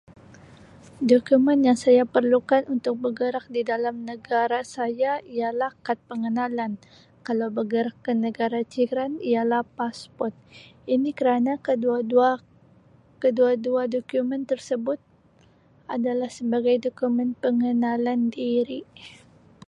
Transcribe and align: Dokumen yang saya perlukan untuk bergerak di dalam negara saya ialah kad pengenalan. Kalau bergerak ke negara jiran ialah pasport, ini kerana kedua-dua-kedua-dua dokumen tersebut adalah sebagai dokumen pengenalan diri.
Dokumen 1.09 1.59
yang 1.67 1.77
saya 1.83 2.03
perlukan 2.15 2.63
untuk 2.75 2.93
bergerak 3.05 3.45
di 3.55 3.61
dalam 3.71 3.95
negara 4.09 4.59
saya 4.75 5.11
ialah 5.35 5.71
kad 5.85 5.97
pengenalan. 6.09 6.71
Kalau 7.27 7.47
bergerak 7.57 7.93
ke 8.05 8.11
negara 8.25 8.59
jiran 8.73 9.11
ialah 9.31 9.61
pasport, 9.77 10.33
ini 10.93 11.09
kerana 11.19 11.51
kedua-dua-kedua-dua 11.65 13.81
dokumen 13.95 14.41
tersebut 14.51 14.97
adalah 15.95 16.29
sebagai 16.37 16.75
dokumen 16.89 17.29
pengenalan 17.43 18.21
diri. 18.37 18.81